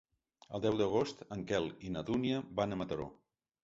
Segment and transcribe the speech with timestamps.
[0.57, 3.13] El deu d'agost en Quel i na Dúnia van a Mataró.